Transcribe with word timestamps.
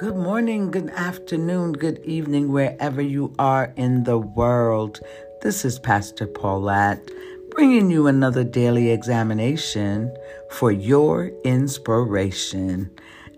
Good 0.00 0.16
morning, 0.16 0.70
good 0.70 0.88
afternoon, 0.96 1.74
good 1.74 1.98
evening, 2.06 2.50
wherever 2.50 3.02
you 3.02 3.34
are 3.38 3.70
in 3.76 4.04
the 4.04 4.16
world. 4.16 4.98
This 5.42 5.62
is 5.62 5.78
Pastor 5.78 6.26
Paulette 6.26 7.06
bringing 7.50 7.90
you 7.90 8.06
another 8.06 8.42
daily 8.42 8.92
examination 8.92 10.10
for 10.52 10.72
your 10.72 11.30
inspiration. 11.44 12.90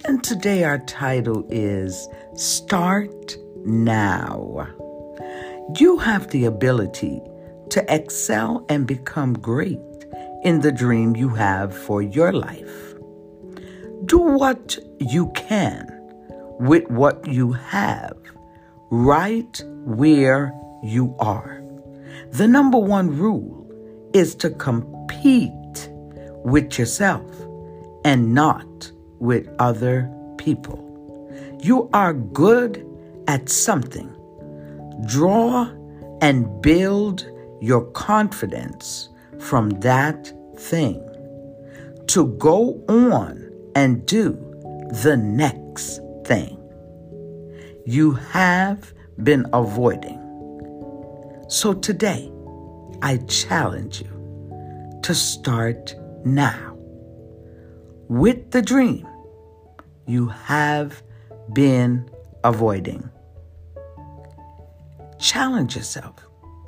And 0.05 0.23
today 0.23 0.63
our 0.63 0.79
title 0.79 1.45
is 1.51 2.09
Start 2.37 3.37
Now. 3.65 4.69
You 5.81 5.99
have 5.99 6.31
the 6.31 6.45
ability 6.45 7.21
to 7.71 7.85
excel 7.93 8.65
and 8.69 8.87
become 8.87 9.33
great 9.33 9.81
in 10.45 10.61
the 10.61 10.71
dream 10.71 11.17
you 11.17 11.31
have 11.31 11.77
for 11.77 12.03
your 12.03 12.33
life. 12.33 12.95
Do 14.07 14.19
what 14.21 14.79
you 15.01 15.33
can 15.33 15.92
with 16.63 16.89
what 16.89 17.27
you 17.27 17.51
have 17.51 18.17
right 18.91 19.65
where 19.85 20.55
you 20.81 21.13
are. 21.19 21.61
The 22.31 22.47
number 22.47 22.79
one 22.79 23.19
rule 23.19 23.69
is 24.15 24.37
to 24.37 24.51
compete 24.51 25.91
with 26.45 26.79
yourself 26.79 27.29
and 28.05 28.33
not 28.33 28.93
with 29.19 29.49
other 29.59 30.09
people. 30.39 30.79
You 31.61 31.91
are 31.93 32.15
good 32.15 32.87
at 33.27 33.49
something. 33.49 34.09
Draw 35.07 35.69
and 36.21 36.63
build 36.63 37.27
your 37.61 37.87
confidence 37.91 39.09
from 39.41 39.71
that 39.81 40.33
thing 40.57 41.03
to 42.07 42.27
go 42.39 42.85
on 42.89 43.51
and 43.75 44.07
do 44.07 44.35
the 45.03 45.17
next 45.17 46.01
thing 46.25 46.62
you 47.85 48.13
have 48.13 48.93
been 49.23 49.47
avoiding. 49.53 50.19
So 51.49 51.75
today, 51.75 52.31
I 53.03 53.19
challenge 53.29 54.01
you 54.01 55.01
to 55.03 55.15
start 55.15 55.95
now 56.25 56.77
with 58.09 58.51
the 58.53 58.63
dream 58.63 59.07
you 60.07 60.29
have 60.29 61.03
been 61.53 62.09
avoiding. 62.45 63.09
Challenge 65.19 65.77
yourself, 65.77 66.15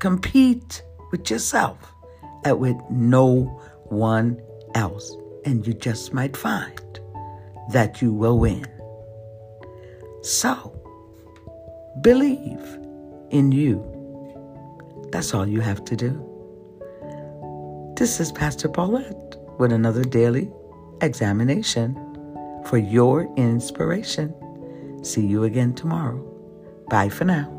compete 0.01 0.83
with 1.13 1.31
yourself 1.31 1.79
and 2.45 2.59
with 2.59 2.77
no 2.91 3.45
one 3.85 4.41
else, 4.75 5.17
and 5.45 5.67
you 5.67 5.75
just 5.75 6.13
might 6.13 6.37
find 6.37 7.01
that 7.71 8.03
you 8.03 8.13
will 8.13 8.39
win. 8.39 8.67
So, 10.23 10.84
believe 12.01 12.79
in 13.31 13.53
you. 13.53 13.83
That's 15.13 15.35
all 15.35 15.47
you 15.47 15.61
have 15.61 15.85
to 15.87 15.97
do. 15.97 16.31
This 17.97 18.19
is 18.21 18.33
Pastor 18.33 18.69
Paulette 18.69 19.37
with 19.59 19.73
another 19.73 20.05
daily 20.05 20.51
examination 21.01 21.95
for 22.67 22.79
your 22.79 23.33
inspiration. 23.37 24.35
See 25.05 25.27
you 25.27 25.45
again 25.45 25.75
tomorrow. 25.75 26.19
Bye 26.89 27.09
for 27.09 27.25
now 27.25 27.51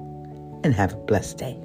and 0.63 0.73
have 0.73 0.93
a 0.93 0.97
blessed 0.97 1.37
day. 1.37 1.64